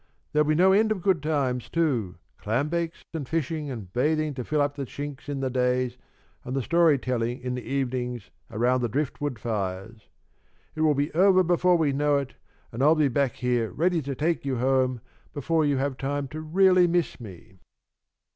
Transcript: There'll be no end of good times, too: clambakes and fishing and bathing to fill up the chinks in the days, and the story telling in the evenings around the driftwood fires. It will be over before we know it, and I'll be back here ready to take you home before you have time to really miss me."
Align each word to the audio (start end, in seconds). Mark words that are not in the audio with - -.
There'll 0.33 0.49
be 0.49 0.55
no 0.55 0.71
end 0.71 0.91
of 0.91 1.03
good 1.03 1.21
times, 1.21 1.69
too: 1.69 2.15
clambakes 2.39 3.03
and 3.13 3.29
fishing 3.29 3.69
and 3.69 3.93
bathing 3.93 4.33
to 4.33 4.43
fill 4.43 4.59
up 4.59 4.73
the 4.75 4.83
chinks 4.87 5.29
in 5.29 5.41
the 5.41 5.49
days, 5.51 5.95
and 6.43 6.55
the 6.55 6.63
story 6.63 6.97
telling 6.97 7.39
in 7.39 7.53
the 7.53 7.61
evenings 7.61 8.31
around 8.49 8.81
the 8.81 8.89
driftwood 8.89 9.37
fires. 9.37 10.09
It 10.73 10.81
will 10.81 10.95
be 10.95 11.13
over 11.13 11.43
before 11.43 11.75
we 11.77 11.93
know 11.93 12.17
it, 12.17 12.33
and 12.71 12.81
I'll 12.81 12.95
be 12.95 13.09
back 13.09 13.33
here 13.35 13.69
ready 13.69 14.01
to 14.01 14.15
take 14.15 14.43
you 14.43 14.55
home 14.55 15.01
before 15.35 15.65
you 15.65 15.77
have 15.77 15.97
time 15.97 16.27
to 16.29 16.41
really 16.41 16.87
miss 16.87 17.19
me." 17.19 17.59